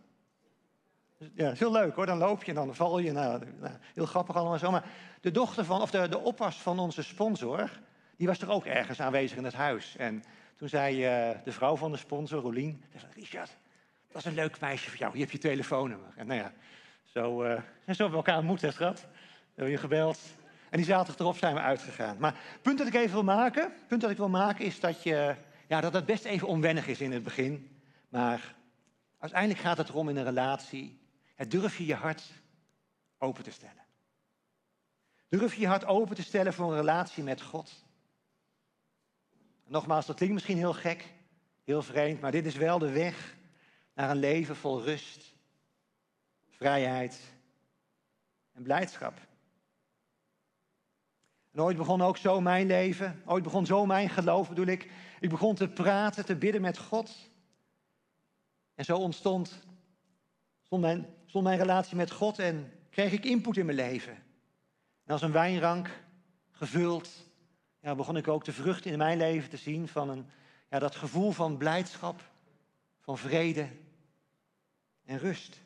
[1.34, 2.06] Ja, heel leuk hoor.
[2.06, 3.12] Dan loop je en dan val je.
[3.12, 4.70] Nou, nou, heel grappig allemaal zo.
[4.70, 4.84] Maar
[5.20, 7.70] de dochter van, of de, de oppas van onze sponsor,
[8.16, 9.96] die was er ook ergens aanwezig in het huis.
[9.96, 10.24] En
[10.56, 13.56] toen zei uh, de vrouw van de sponsor, Rolien, Richard,
[14.08, 15.12] dat is een leuk meisje voor jou.
[15.12, 16.12] Hier heb je telefoonnummer.
[16.16, 16.52] En nou ja,
[17.04, 19.06] zo, en zo hebben we elkaar ontmoet, hè, schat.
[19.54, 20.18] Heb je gebeld.
[20.70, 22.16] En die zaterdag erop zijn we uitgegaan.
[22.18, 25.02] Maar het punt dat ik even wil maken, punt dat ik wil maken is dat,
[25.02, 25.34] je,
[25.66, 27.80] ja, dat het best even onwennig is in het begin.
[28.08, 28.54] Maar
[29.18, 31.00] uiteindelijk gaat het erom in een relatie
[31.40, 32.32] het durf je je hart
[33.18, 33.84] open te stellen.
[35.28, 37.84] Durf je je hart open te stellen voor een relatie met God.
[39.64, 41.12] nogmaals, dat klinkt misschien heel gek,
[41.64, 43.36] heel vreemd, maar dit is wel de weg
[43.94, 45.34] naar een leven vol rust,
[46.48, 47.20] vrijheid
[48.52, 49.20] en blijdschap.
[51.50, 54.90] En ooit begon ook zo mijn leven, ooit begon zo mijn geloof bedoel ik.
[55.20, 57.30] Ik begon te praten, te bidden met God.
[58.74, 59.68] En zo ontstond
[60.70, 64.12] stond mijn, stond mijn relatie met God en kreeg ik input in mijn leven.
[65.04, 66.02] En als een wijnrank
[66.50, 67.08] gevuld,
[67.80, 70.26] ja, begon ik ook de vrucht in mijn leven te zien van een,
[70.70, 72.30] ja, dat gevoel van blijdschap,
[73.00, 73.68] van vrede
[75.04, 75.60] en rust.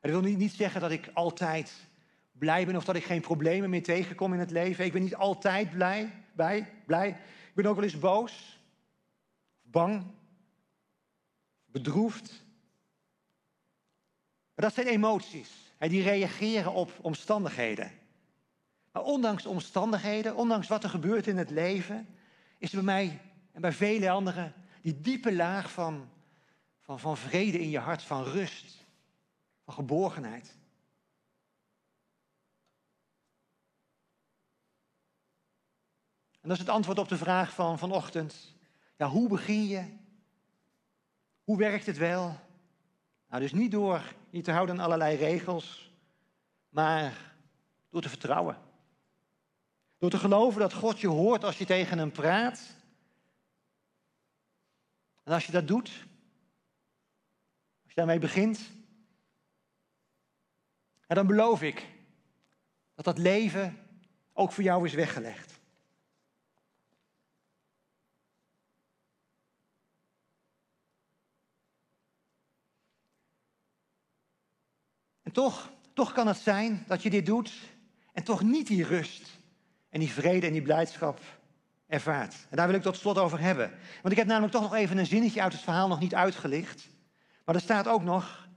[0.00, 1.86] Dat wil niet, zeggen dat ik altijd
[2.32, 4.84] blij ben of dat ik geen problemen meer tegenkom in het leven.
[4.84, 7.08] Ik ben niet altijd blij, bij, blij.
[7.48, 8.60] Ik ben ook wel eens boos,
[9.62, 10.04] bang,
[11.72, 12.44] bedroefd.
[14.54, 15.50] Maar dat zijn emoties.
[15.78, 17.92] Die reageren op omstandigheden.
[18.92, 22.08] Maar ondanks omstandigheden, ondanks wat er gebeurt in het leven,
[22.58, 23.20] is er bij mij
[23.52, 26.08] en bij vele anderen die diepe laag van,
[26.80, 28.84] van, van vrede in je hart, van rust,
[29.64, 30.56] van geborgenheid.
[36.40, 38.54] En dat is het antwoord op de vraag van vanochtend.
[38.96, 40.00] Ja, hoe begin je?
[41.52, 42.40] Hoe werkt het wel?
[43.28, 45.92] Nou, dus niet door je te houden aan allerlei regels,
[46.68, 47.34] maar
[47.90, 48.58] door te vertrouwen.
[49.98, 52.76] Door te geloven dat God je hoort als je tegen hem praat.
[55.22, 55.88] En als je dat doet,
[57.82, 58.70] als je daarmee begint,
[61.06, 61.88] dan beloof ik
[62.94, 63.78] dat dat leven
[64.32, 65.51] ook voor jou is weggelegd.
[75.32, 77.52] Toch, toch kan het zijn dat je dit doet
[78.12, 79.38] en toch niet die rust
[79.88, 81.20] en die vrede en die blijdschap
[81.86, 82.34] ervaart.
[82.50, 83.70] En daar wil ik tot slot over hebben.
[84.02, 86.88] Want ik heb namelijk toch nog even een zinnetje uit het verhaal nog niet uitgelicht.
[87.44, 88.48] Maar er staat ook nog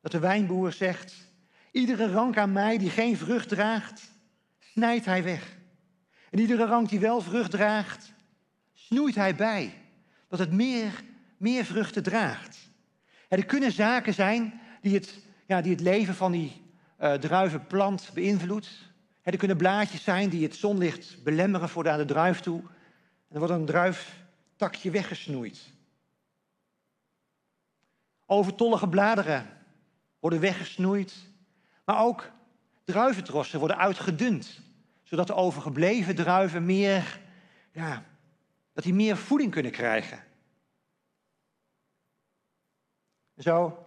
[0.00, 1.14] dat de wijnboer zegt:
[1.72, 4.10] Iedere rank aan mij die geen vrucht draagt,
[4.58, 5.56] snijdt hij weg.
[6.30, 8.12] En iedere rank die wel vrucht draagt,
[8.72, 9.74] snoeit hij bij.
[10.28, 11.04] Dat het meer,
[11.36, 12.58] meer vruchten draagt.
[13.28, 15.18] Er kunnen zaken zijn die het,
[15.50, 16.62] ja, die het leven van die
[17.00, 18.70] uh, druivenplant beïnvloedt.
[19.22, 22.60] Er kunnen blaadjes zijn die het zonlicht belemmeren voor naar de druif toe.
[22.60, 22.70] En
[23.28, 25.72] er wordt een druiftakje weggesnoeid.
[28.26, 29.46] Overtollige bladeren
[30.20, 31.14] worden weggesnoeid.
[31.84, 32.30] Maar ook
[32.84, 34.60] druiventrossen worden uitgedund.
[35.02, 37.20] Zodat de overgebleven druiven meer,
[37.72, 38.04] ja,
[38.72, 40.24] dat die meer voeding kunnen krijgen.
[43.36, 43.86] Zo,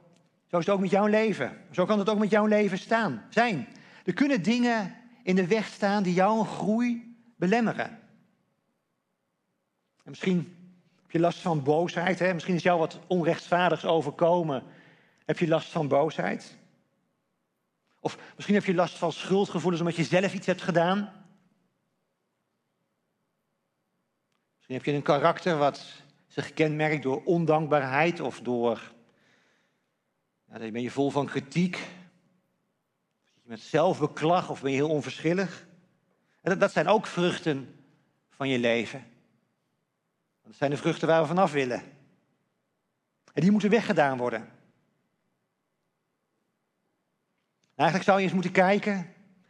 [0.54, 1.58] zo is het ook met jouw leven.
[1.72, 3.68] Zo kan het ook met jouw leven staan, zijn.
[4.06, 7.90] Er kunnen dingen in de weg staan die jouw groei belemmeren.
[10.04, 10.58] En misschien
[11.02, 12.20] heb je last van boosheid.
[12.20, 12.34] Hè?
[12.34, 14.64] Misschien is jou wat onrechtvaardigs overkomen.
[15.26, 16.58] Heb je last van boosheid?
[18.00, 20.98] Of misschien heb je last van schuldgevoelens omdat je zelf iets hebt gedaan.
[24.56, 28.92] Misschien heb je een karakter wat zich kenmerkt door ondankbaarheid of door.
[30.60, 31.88] Ben je vol van kritiek,
[33.44, 35.66] met zelfbeklag of ben je heel onverschillig?
[36.42, 37.76] En dat, zijn ook vruchten
[38.30, 39.06] van je leven.
[40.44, 41.82] Dat zijn de vruchten waar we vanaf willen.
[43.34, 44.50] En die moeten weggedaan worden.
[47.76, 48.94] Eigenlijk zou je eens moeten kijken.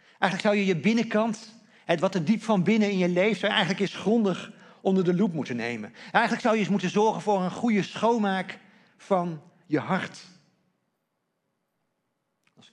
[0.08, 1.54] Eigenlijk zou je je binnenkant,
[1.86, 5.04] het wat er diep van binnen in je leeft, zou je eigenlijk eens grondig onder
[5.04, 5.94] de loep moeten nemen.
[6.12, 8.60] Eigenlijk zou je eens moeten zorgen voor een goede schoonmaak
[8.98, 10.32] van je hart.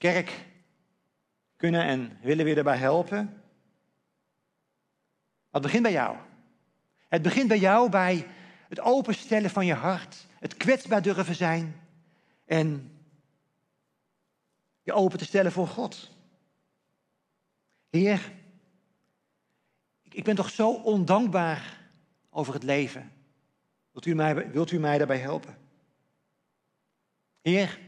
[0.00, 0.46] Kerk
[1.56, 3.42] kunnen en willen we je daarbij helpen.
[5.50, 6.16] Het begint bij jou.
[7.08, 8.26] Het begint bij jou bij
[8.68, 11.80] het openstellen van je hart, het kwetsbaar durven zijn
[12.44, 12.98] en
[14.82, 16.10] je open te stellen voor God.
[17.90, 18.32] Heer,
[20.02, 21.80] ik ben toch zo ondankbaar
[22.30, 23.12] over het leven.
[23.90, 25.58] Wilt u mij, wilt u mij daarbij helpen?
[27.40, 27.78] Heer,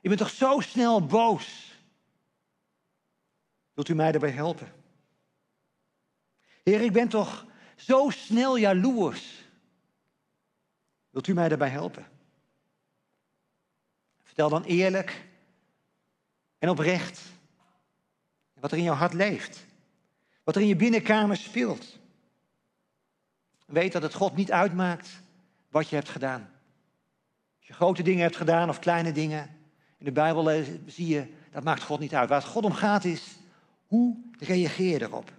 [0.00, 1.70] ik ben toch zo snel boos
[3.80, 4.72] Wilt u mij daarbij helpen?
[6.62, 9.44] Heer, ik ben toch zo snel jaloers.
[11.10, 12.06] Wilt u mij daarbij helpen?
[14.22, 15.26] Vertel dan eerlijk
[16.58, 17.22] en oprecht
[18.54, 19.66] wat er in jouw hart leeft.
[20.44, 21.98] Wat er in je binnenkamer speelt.
[23.66, 25.22] Weet dat het God niet uitmaakt
[25.68, 26.50] wat je hebt gedaan.
[27.58, 29.59] Als je grote dingen hebt gedaan of kleine dingen.
[30.00, 32.28] In de Bijbel zie je, dat maakt God niet uit.
[32.28, 33.36] Waar het God om gaat is
[33.86, 35.32] hoe reageer je erop?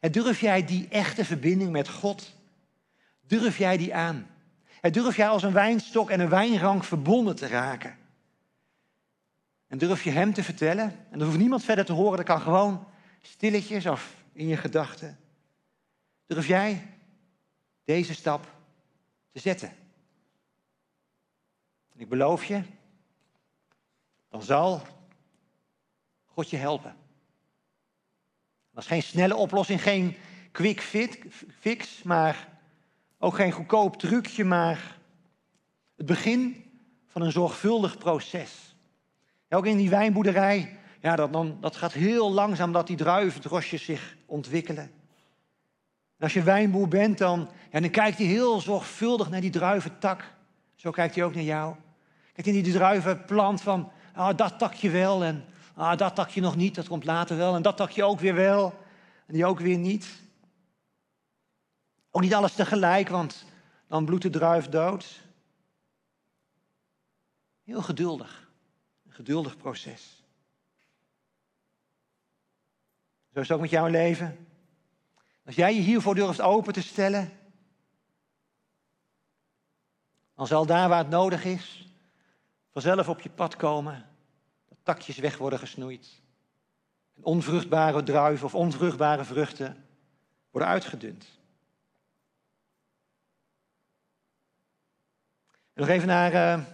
[0.00, 2.32] En durf jij die echte verbinding met God,
[3.26, 4.26] durf jij die aan?
[4.80, 7.96] En durf jij als een wijnstok en een wijnrank verbonden te raken?
[9.66, 11.06] En durf je hem te vertellen?
[11.10, 12.86] En er hoeft niemand verder te horen, dat kan gewoon
[13.20, 15.18] stilletjes of in je gedachten.
[16.26, 16.86] Durf jij
[17.84, 18.46] deze stap
[19.32, 19.68] te zetten?
[21.92, 22.62] En ik beloof je,
[24.34, 24.82] dan zal
[26.24, 26.96] God je helpen.
[28.72, 30.16] Dat is geen snelle oplossing, geen
[30.52, 30.80] quick
[31.60, 32.48] fix, maar
[33.18, 34.98] ook geen goedkoop trucje, maar
[35.96, 36.64] het begin
[37.06, 38.76] van een zorgvuldig proces.
[39.48, 44.16] ook in die wijnboerderij, ja, dat, dan, dat gaat heel langzaam dat die druivendrosjes zich
[44.26, 44.84] ontwikkelen.
[46.16, 50.34] En als je wijnboer bent, dan, ja, dan kijkt hij heel zorgvuldig naar die druiventak.
[50.74, 51.74] Zo kijkt hij ook naar jou.
[52.32, 55.44] Kijkt in die druivenplant van, ah, dat takje wel en
[55.74, 57.54] Ah, dat takje nog niet, dat komt later wel.
[57.54, 58.84] En dat takje ook weer wel.
[59.26, 60.22] En die ook weer niet.
[62.10, 63.44] Ook niet alles tegelijk, want
[63.86, 65.20] dan bloedt de druif dood.
[67.62, 68.48] Heel geduldig.
[69.06, 70.22] Een geduldig proces.
[73.32, 74.46] Zo is het ook met jouw leven.
[75.46, 77.32] Als jij je hiervoor durft open te stellen,
[80.34, 81.83] dan zal daar waar het nodig is,
[82.74, 84.06] vanzelf op je pad komen,
[84.68, 86.22] dat takjes weg worden gesnoeid.
[87.16, 89.86] En onvruchtbare druiven of onvruchtbare vruchten
[90.50, 91.26] worden uitgedund.
[95.72, 96.64] En nog even naar, eh,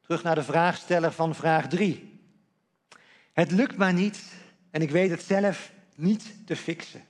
[0.00, 2.20] terug naar de vraagsteller van vraag 3.
[3.32, 4.34] Het lukt maar niet
[4.70, 7.04] en ik weet het zelf niet te fixen.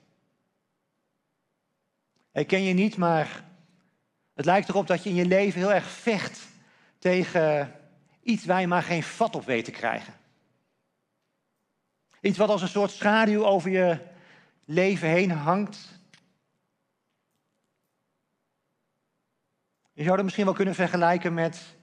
[2.33, 3.45] Ik ken je niet, maar
[4.35, 6.41] het lijkt erop dat je in je leven heel erg vecht
[6.99, 7.81] tegen
[8.23, 10.15] iets waar je maar geen vat op weet te krijgen.
[12.21, 13.99] Iets wat als een soort schaduw over je
[14.65, 16.01] leven heen hangt.
[19.93, 21.77] Je zou dat misschien wel kunnen vergelijken met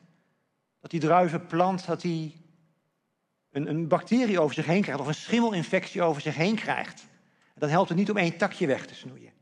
[0.79, 2.41] dat die druivenplant dat die
[3.51, 7.07] een, een bacterie over zich heen krijgt of een schimmelinfectie over zich heen krijgt.
[7.55, 9.33] Dan helpt het niet om één takje weg te snoeien.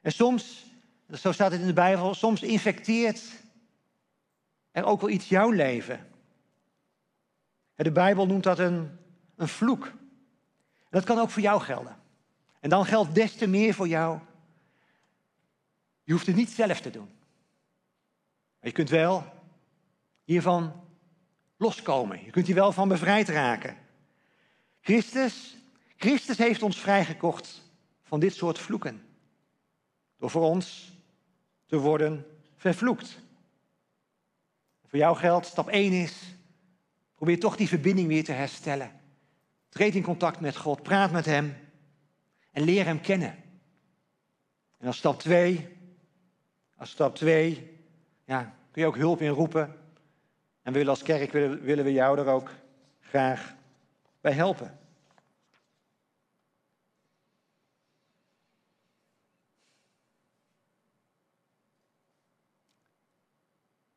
[0.00, 0.66] En soms,
[1.12, 3.22] zo staat het in de Bijbel, soms infecteert
[4.74, 6.10] er ook wel iets jouw leven.
[7.74, 8.98] De Bijbel noemt dat een,
[9.36, 9.84] een vloek.
[9.84, 11.96] En dat kan ook voor jou gelden.
[12.60, 14.18] En dan geldt des te meer voor jou.
[16.02, 17.08] Je hoeft het niet zelf te doen.
[18.58, 19.32] Maar je kunt wel
[20.24, 20.84] hiervan
[21.56, 22.24] loskomen.
[22.24, 23.76] Je kunt hier wel van bevrijd raken.
[24.80, 25.56] Christus,
[25.96, 27.62] Christus heeft ons vrijgekocht
[28.02, 29.06] van dit soort vloeken.
[30.18, 30.92] Door voor ons
[31.66, 33.23] te worden vervloekt.
[34.94, 36.36] Voor jou geldt, stap 1 is,
[37.14, 39.00] probeer toch die verbinding weer te herstellen.
[39.68, 41.56] Treed in contact met God, praat met Hem
[42.52, 43.34] en leer Hem kennen.
[44.78, 45.68] En als stap 2,
[46.76, 47.78] als stap 2,
[48.24, 49.64] ja, kun je ook hulp inroepen.
[50.62, 52.50] En we willen als kerk willen, willen we jou er ook
[53.00, 53.54] graag
[54.20, 54.78] bij helpen.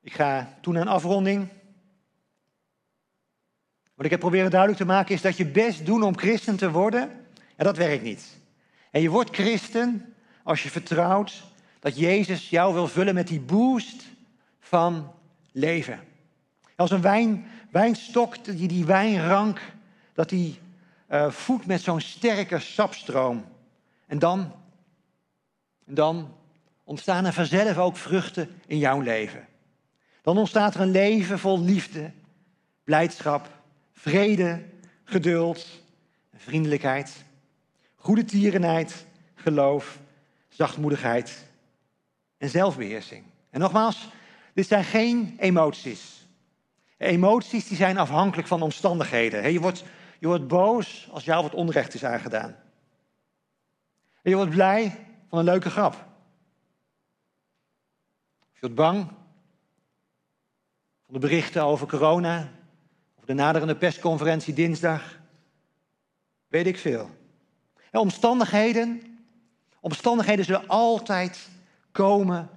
[0.08, 1.48] Ik ga toe naar een afronding.
[3.94, 6.72] Wat ik heb proberen duidelijk te maken is dat je best doen om christen te
[6.72, 7.02] worden.
[7.56, 8.38] En dat werkt niet.
[8.92, 11.44] En je wordt christen als je vertrouwt
[11.80, 14.04] dat Jezus jou wil vullen met die boost
[14.60, 15.14] van
[15.52, 16.00] leven.
[16.76, 19.62] Als een wijn, wijnstok, die, die wijnrank,
[20.14, 20.60] dat die
[21.10, 23.46] uh, voedt met zo'n sterke sapstroom.
[24.06, 24.52] En dan,
[25.86, 26.36] en dan
[26.84, 29.47] ontstaan er vanzelf ook vruchten in jouw leven.
[30.28, 32.12] Dan ontstaat er een leven vol liefde,
[32.84, 33.50] blijdschap,
[33.92, 34.64] vrede,
[35.04, 35.68] geduld,
[36.36, 37.24] vriendelijkheid,
[37.96, 39.06] goede tierenheid,
[39.36, 40.00] geloof,
[40.50, 41.46] zachtmoedigheid
[42.38, 43.24] en zelfbeheersing.
[43.50, 44.08] En nogmaals,
[44.54, 46.28] dit zijn geen emoties.
[46.98, 49.52] Emoties die zijn afhankelijk van omstandigheden.
[49.52, 49.84] Je wordt,
[50.20, 52.56] je wordt boos als jou wat onrecht is aangedaan.
[54.22, 55.94] Je wordt blij van een leuke grap.
[58.54, 59.12] Je wordt bang
[61.08, 62.52] van de berichten over corona,
[63.16, 65.20] of de naderende persconferentie dinsdag.
[66.48, 67.10] Weet ik veel.
[67.92, 69.02] En omstandigheden,
[69.80, 71.50] omstandigheden zullen altijd
[71.92, 72.50] komen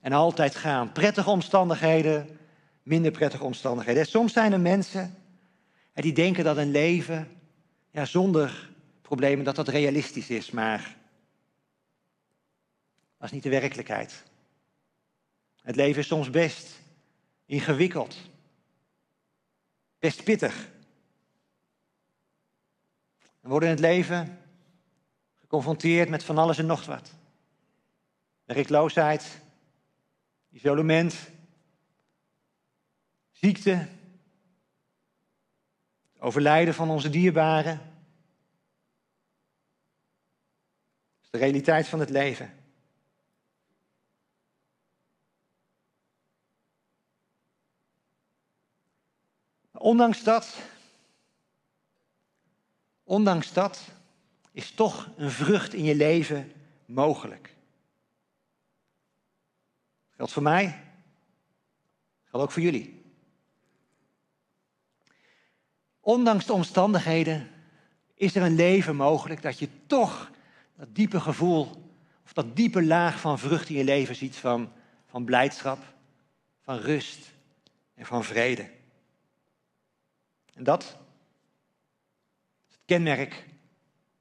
[0.00, 0.92] en altijd gaan.
[0.92, 2.38] Prettige omstandigheden,
[2.82, 4.06] minder prettige omstandigheden.
[4.06, 5.14] soms zijn er mensen
[5.94, 7.40] die denken dat een leven
[7.90, 8.70] ja, zonder
[9.02, 10.96] problemen dat dat realistisch is, maar
[13.18, 14.22] dat is niet de werkelijkheid.
[15.62, 16.79] Het leven is soms best
[17.50, 18.16] ingewikkeld,
[19.98, 20.68] best pittig.
[23.40, 24.38] We worden in het leven
[25.34, 27.14] geconfronteerd met van alles en nog wat.
[28.44, 29.40] Werkloosheid,
[30.50, 31.30] isolement,
[33.30, 33.88] ziekte,
[36.18, 37.76] overlijden van onze dierbaren.
[41.16, 42.59] Dat is de realiteit van het leven.
[49.80, 50.56] Ondanks dat,
[53.02, 53.88] ondanks dat,
[54.52, 56.52] is toch een vrucht in je leven
[56.86, 57.54] mogelijk.
[60.10, 60.84] Geldt voor mij,
[62.24, 63.02] geldt ook voor jullie.
[66.00, 67.50] Ondanks de omstandigheden
[68.14, 70.30] is er een leven mogelijk dat je toch
[70.76, 71.92] dat diepe gevoel
[72.24, 74.72] of dat diepe laag van vrucht in je leven ziet van,
[75.06, 75.78] van blijdschap,
[76.62, 77.32] van rust
[77.94, 78.78] en van vrede.
[80.60, 80.82] En dat
[82.68, 83.46] is het kenmerk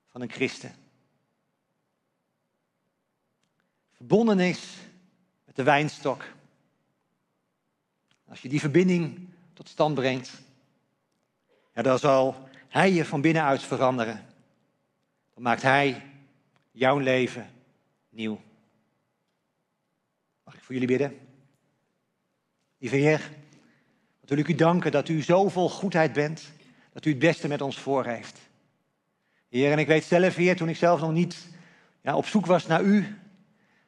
[0.06, 0.76] van een christen.
[3.92, 4.78] Verbonden is
[5.46, 6.26] met de wijnstok.
[8.28, 10.32] Als je die verbinding tot stand brengt,
[11.74, 14.26] ja, dan zal Hij je van binnenuit veranderen.
[15.34, 16.12] Dan maakt Hij
[16.72, 17.50] jouw leven
[18.10, 18.42] nieuw.
[20.44, 21.20] Mag ik voor jullie bidden?
[22.78, 23.30] Lieve Heer,
[24.30, 26.52] wil ik u danken dat u zo vol goedheid bent,
[26.94, 28.40] dat u het beste met ons voor heeft.
[29.50, 31.48] Heer, en ik weet zelf, Heer, toen ik zelf nog niet
[32.02, 33.18] ja, op zoek was naar u,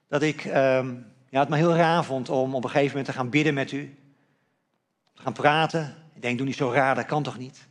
[0.07, 0.93] dat ik ehm,
[1.29, 3.71] ja, het me heel raar vond om op een gegeven moment te gaan bidden met
[3.71, 3.95] u.
[5.13, 5.95] Te gaan praten.
[6.13, 7.67] Ik denk, doe niet zo raar, dat kan toch niet?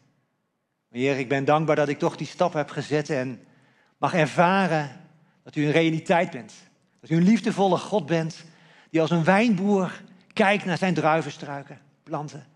[0.88, 3.40] Maar Heer, ik ben dankbaar dat ik toch die stap heb gezet en
[3.98, 4.90] mag ervaren
[5.42, 6.52] dat u een realiteit bent.
[7.00, 8.44] Dat u een liefdevolle God bent
[8.90, 10.02] die als een wijnboer
[10.32, 12.46] kijkt naar zijn druivenstruiken, planten.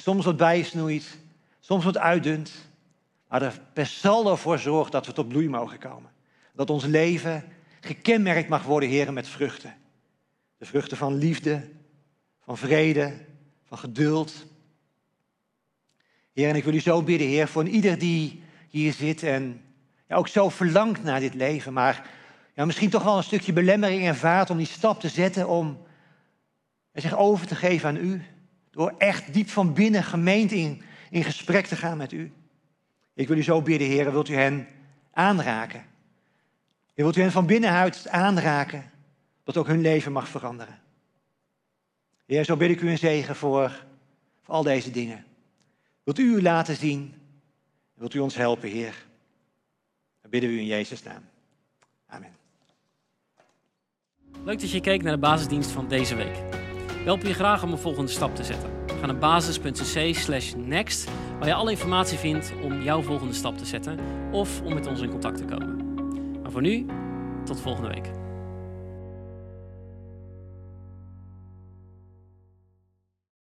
[0.00, 1.18] Soms wat bijsnoeit,
[1.60, 2.52] soms wat uitdunt,
[3.28, 6.10] maar er per saldo voor zorgt dat we tot bloei mogen komen.
[6.52, 7.44] Dat ons leven
[7.80, 9.74] gekenmerkt mag worden, heren, met vruchten.
[10.56, 11.68] De vruchten van liefde,
[12.44, 13.12] van vrede,
[13.64, 14.46] van geduld.
[16.32, 19.62] Heer, en ik wil u zo bidden, Heer, voor ieder die hier zit en
[20.08, 22.10] ja, ook zo verlangt naar dit leven, maar
[22.54, 25.78] ja, misschien toch wel een stukje belemmering ervaart om die stap te zetten om
[26.92, 28.22] zich over te geven aan u.
[28.78, 32.32] Door echt diep van binnen gemeend in, in gesprek te gaan met u.
[33.14, 34.68] Ik wil u zo bidden, Heer, wilt u hen
[35.12, 35.84] aanraken?
[36.94, 38.90] Je wilt u hen van binnenuit aanraken,
[39.44, 40.78] dat ook hun leven mag veranderen.
[42.26, 43.84] Heer, zo bid ik u een zegen voor,
[44.42, 45.24] voor al deze dingen.
[46.04, 47.14] Wilt u u laten zien?
[47.94, 49.06] Wilt u ons helpen, Heer?
[50.20, 51.22] Dan bidden we u in Jezus' naam.
[52.06, 52.36] Amen.
[54.44, 56.66] Leuk dat je keek naar de basisdienst van deze week.
[56.98, 58.70] We helpen je graag om een volgende stap te zetten.
[59.00, 63.98] Ga naar basis.cc next, waar je alle informatie vindt om jouw volgende stap te zetten
[64.30, 65.76] of om met ons in contact te komen.
[66.42, 66.86] Maar voor nu,
[67.44, 68.17] tot volgende week.